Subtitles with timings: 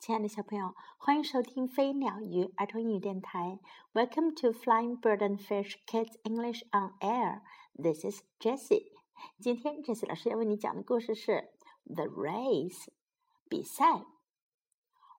[0.00, 3.58] 亲爱的小朋友，欢迎收听飞鸟鱼儿童英语电台。
[3.92, 7.42] Welcome to Flying Bird and Fish Kids English on Air.
[7.74, 8.92] This is Jessie.
[9.40, 11.32] 今天 Jessie 老师要为你讲的故事是
[11.94, 12.84] 《The Race》
[13.48, 14.04] 比赛。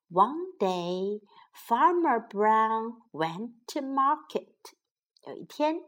[0.10, 1.24] One day,
[1.54, 4.56] Farmer Brown went to market.
[5.28, 5.84] 有一天，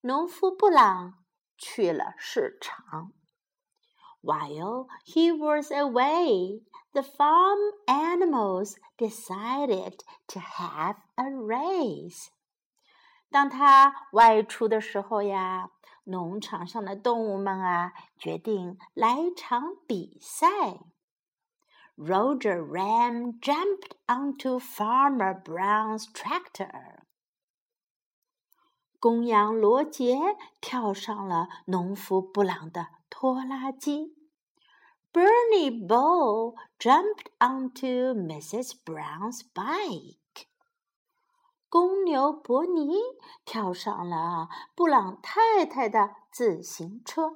[0.00, 1.24] 农夫布朗
[1.56, 3.12] 去了市场。
[4.25, 6.61] While he was away,
[6.93, 12.27] the farm animals decided to have a race.
[13.29, 15.71] 当他外出的时候呀，
[16.03, 20.47] 农场上的动物们啊，决定来场比赛。
[21.97, 26.99] Roger Ram jumped onto Farmer Brown's tractor.
[28.99, 30.17] 公羊罗杰
[30.59, 32.87] 跳上了农夫布朗的
[33.18, 34.14] 拖拉机。
[35.10, 38.74] Bernie Bull jumped onto Mrs.
[38.84, 40.44] Brown's bike.
[41.70, 42.92] 公牛伯尼
[43.46, 47.30] 跳上了布朗太太的自行车。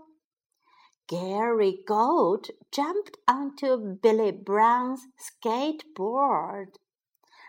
[1.08, 6.74] Gary Goat jumped onto Billy Brown's skateboard.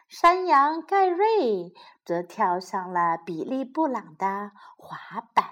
[0.08, 1.74] 山羊盖瑞
[2.06, 5.52] 则跳上了比利布朗的滑板。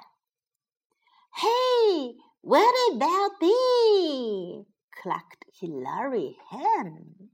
[1.34, 2.28] Hey!
[2.41, 4.67] What about me?
[4.91, 7.31] clucked Hilary Hen.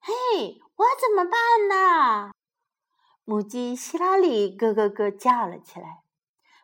[0.00, 2.32] 嘿，我怎么办呢？
[3.24, 6.02] 母鸡希拉里咯咯咯叫了起来。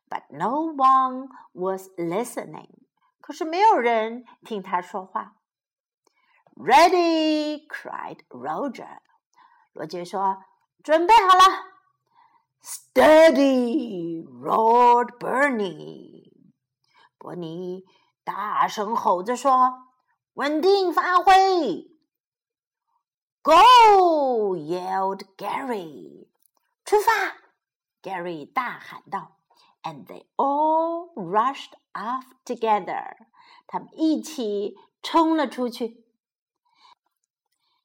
[0.09, 2.69] But no one was listening.
[3.21, 5.37] 可是没有人听他说话。
[6.55, 7.67] Ready!
[7.67, 8.99] cried Roger.
[9.73, 10.45] 罗杰说：“
[10.85, 11.73] 准备好了。”
[12.63, 14.23] Steady!
[14.25, 16.31] roared Bernie.
[17.18, 17.86] 伯尼
[18.24, 19.88] 大声吼着说
[20.34, 21.90] ：“稳定发挥
[23.42, 26.28] ！”“Go!” yelled Gary.
[26.86, 27.12] 出发
[28.02, 29.34] ！Gary 大喊道。
[29.84, 33.16] And they all rushed off together.
[33.68, 36.04] 他们一起冲了出去。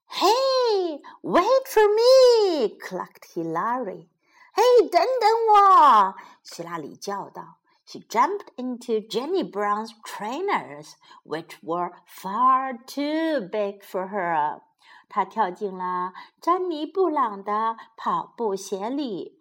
[0.09, 4.09] “Hey, wait for me!” clucked Hillary
[4.53, 6.17] 嘿，等等我！
[6.43, 7.59] 希拉里叫道。
[7.92, 14.62] she jumped into Jenny Brown's trainers, which were far too big for her.
[15.10, 19.40] 她跳进了詹妮布朗的跑步鞋里，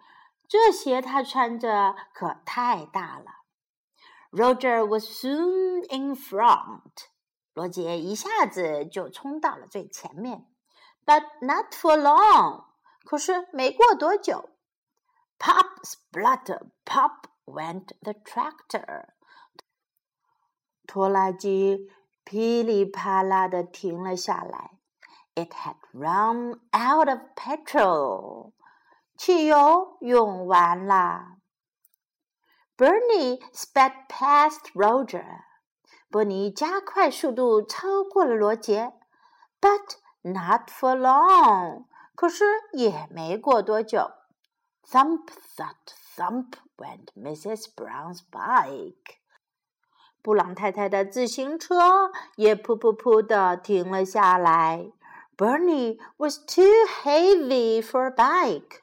[0.48, 3.42] 这鞋她穿着可太大了。
[4.30, 7.08] Roger was soon in front.
[7.52, 10.46] 罗杰一下子就冲到了最前面，
[11.04, 12.66] but not for long.
[13.04, 14.50] 可是没过多久，
[15.38, 19.06] pop splutter pop went the tractor。
[20.86, 21.90] 拖拉机
[22.24, 24.72] 噼里啪啦的停了下来。
[25.34, 28.52] It had run out of petrol。
[29.16, 31.36] 汽油用完了。
[32.76, 35.24] Bernie sped past Roger。
[36.10, 38.92] 伯尼加快速度超过了罗杰，
[39.60, 41.86] but not for long。
[42.14, 44.10] 可是也没过多久。
[44.88, 45.74] Thump, thud,
[46.16, 47.66] thump went Mrs.
[47.74, 49.18] Brown's bike.
[50.22, 54.92] 布朗太太的自行车也噗噗噗的停了下来。
[55.36, 56.64] Bernie was too
[57.02, 58.80] heavy for a bike.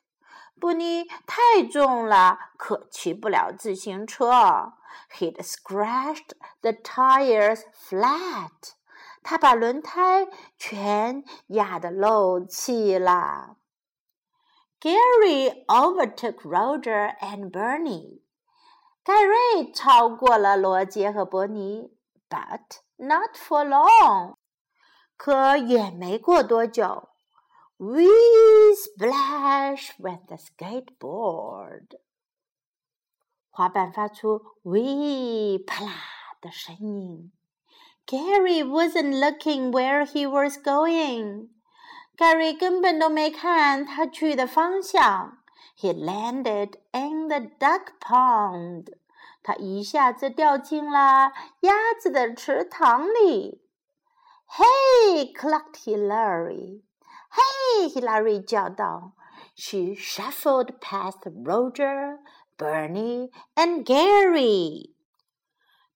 [0.59, 4.73] 布尼太重了，可骑不了自行车。
[5.17, 8.73] He'd scratched the tires flat.
[9.23, 10.27] 他把轮胎
[10.57, 13.57] 全压得漏气了。
[14.79, 18.21] Gary overtook Roger and Bernie.
[19.03, 21.91] 盖瑞超过了罗杰和伯尼，
[22.29, 24.35] but not for long.
[25.17, 27.09] 可也没过多久。
[27.77, 28.03] We
[28.75, 31.99] splash with the skateboard.
[33.49, 35.91] 滑板发出 “we” 啪啦
[36.41, 37.31] 的声音。
[38.05, 41.49] Gary wasn't looking where he was going.
[42.17, 45.39] 盖瑞根本都没看他去的方向。
[45.77, 48.87] He landed in the duck pond。
[49.41, 53.61] 他一下子掉进了鸭子的池塘里。
[54.47, 55.33] Hey!
[55.33, 56.83] clucked Hilary.
[57.31, 57.89] Hey!
[57.89, 59.13] Hilary 叫道。
[59.55, 62.19] She shuffled past Roger,
[62.57, 64.93] Bernie, and Gary.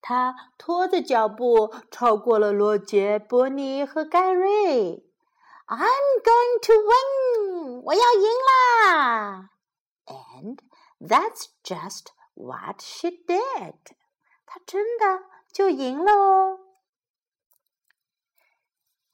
[0.02, 5.04] 她拖着脚步超过了罗杰、伯尼和盖瑞。
[5.75, 7.83] I'm going to win！
[7.85, 9.49] 我要赢啦
[10.05, 10.59] ！And
[11.01, 13.77] that's just what she did。
[14.45, 16.59] 她真的就赢了哦。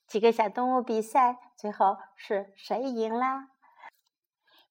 [0.09, 3.51] 几个小动物比赛，最后是谁赢啦？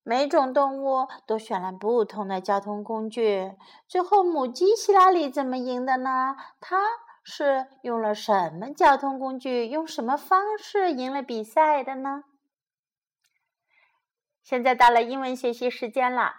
[0.04, 3.56] 每种动物都选了不同的交通工具，
[3.88, 6.36] 最后母鸡希拉里怎么赢的呢？
[6.60, 6.82] 它
[7.30, 12.24] 是用了什么交通工具，用什么方式赢了比赛的呢？
[14.42, 16.34] 现在到了英文学习时间了，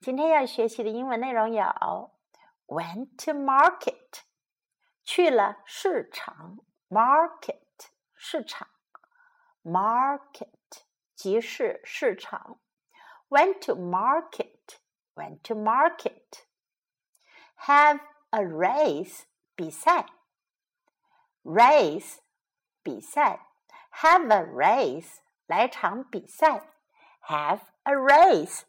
[0.00, 1.64] 今天要学习的英文内容有
[2.66, 4.20] ：went to market，
[5.02, 6.58] 去了市场
[6.90, 7.56] ，market。
[8.20, 8.68] 市场
[9.62, 10.82] ，market
[11.14, 12.58] 集市市场
[13.28, 14.76] ，went to market
[15.14, 16.42] went to market
[17.56, 19.22] have a race
[19.54, 20.04] 比赛
[21.43, 22.17] ，race
[22.81, 23.47] 比赛，
[23.91, 26.67] have a race 来场比赛，
[27.27, 28.61] have a race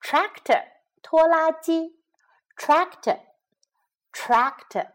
[0.00, 0.64] tractor
[1.02, 2.00] 拖拉机，
[2.56, 3.20] tractor
[4.12, 4.92] tractor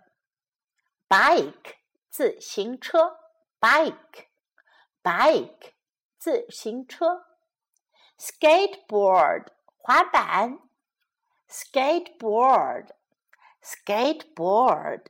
[1.08, 1.76] bike
[2.10, 3.20] 自行车。
[3.58, 4.28] bike
[5.02, 5.72] bike
[6.20, 7.26] 自行车，
[8.20, 9.48] skateboard
[9.78, 10.60] 滑板，
[11.50, 12.90] skateboard
[13.64, 15.06] skateboard。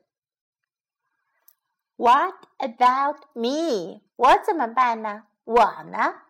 [2.00, 4.02] What about me？
[4.16, 5.24] 我怎么办呢？
[5.46, 6.22] 我呢？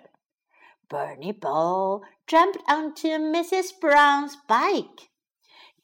[0.92, 3.72] Bernie Bull jumped onto Mrs.
[3.80, 5.08] Brown's bike.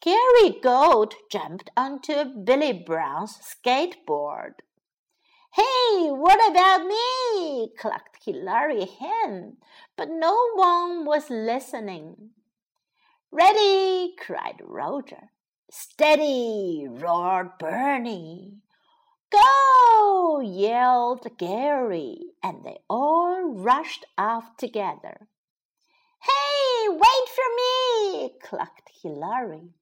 [0.03, 4.61] Gary Goat jumped onto Billy Brown's skateboard.
[5.55, 7.71] Hey, what about me?
[7.79, 9.57] clucked Hilary Hen,
[9.97, 12.33] but no one was listening.
[13.33, 14.15] Ready!
[14.19, 15.31] cried Roger.
[15.71, 16.87] Steady!
[16.87, 18.59] roared Bernie.
[19.31, 20.41] Go!
[20.41, 25.29] yelled Gary, and they all rushed off together.
[26.21, 28.31] Hey, wait for me!
[28.43, 29.75] clucked Hilary.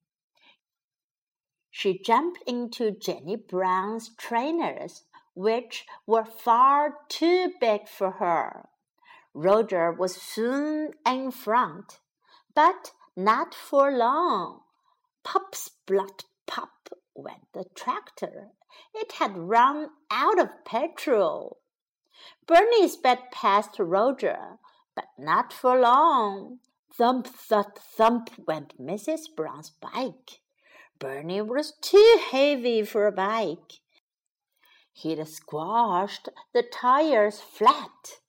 [1.70, 5.04] She jumped into Jenny Brown's trainers,
[5.34, 8.69] which were far too big for her.
[9.34, 12.00] Roger was soon in front,
[12.54, 14.60] but not for long.
[15.22, 18.49] Pop splut pop went the tractor.
[18.94, 21.58] It had run out of petrol.
[22.46, 24.58] Bernie sped past Roger,
[24.94, 26.61] but not for long.
[26.92, 29.35] Thump, thud, thump went Mrs.
[29.35, 30.40] Brown's bike.
[30.99, 33.80] Bernie was too heavy for a bike.
[34.92, 38.20] He'd squashed the tires flat.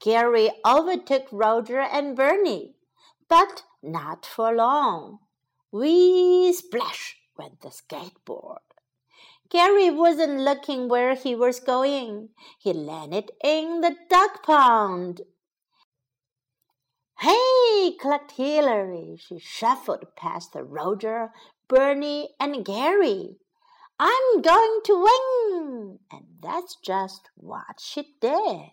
[0.00, 2.76] Gary overtook Roger and Bernie,
[3.28, 5.18] but not for long.
[5.70, 8.58] Wee splash went the skateboard.
[9.48, 12.30] Gary wasn't looking where he was going.
[12.58, 15.20] He landed in the duck pond.
[17.20, 19.16] Hey, clucked Hilary.
[19.18, 21.30] She shuffled past Roger,
[21.68, 23.36] Bernie, and Gary.
[23.98, 25.98] I'm going to win!
[26.12, 28.70] And that's just what she did.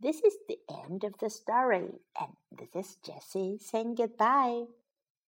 [0.00, 4.64] This is the end of the story, and this is Jessie saying goodbye.